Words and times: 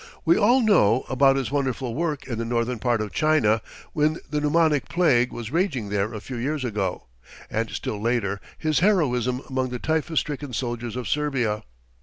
We 0.25 0.35
all 0.35 0.61
know 0.61 1.05
about 1.09 1.35
his 1.35 1.51
wonderful 1.51 1.93
work 1.93 2.25
in 2.27 2.39
the 2.39 2.43
northern 2.43 2.79
part 2.79 3.01
of 3.01 3.13
China, 3.13 3.61
when 3.93 4.17
the 4.27 4.41
pneumonic 4.41 4.89
plague 4.89 5.31
was 5.31 5.51
raging 5.51 5.89
there 5.89 6.11
a 6.11 6.19
few 6.19 6.37
years 6.37 6.65
ago, 6.65 7.05
and 7.51 7.69
still 7.69 8.01
later 8.01 8.41
his 8.57 8.79
heroism 8.79 9.43
among 9.47 9.69
the 9.69 9.77
typhus 9.77 10.19
stricken 10.19 10.53
soldiers 10.53 10.95
of 10.95 11.07
Serbia. 11.07 11.61